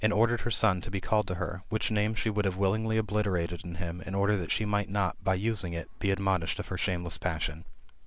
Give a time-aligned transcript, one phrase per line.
[0.03, 2.97] 171 ordered her son to be called to her, which name she would have willingly
[2.97, 6.69] obliterated in him, in order that she might not, by using it, be admt)nished of
[6.69, 7.63] her shameless passion.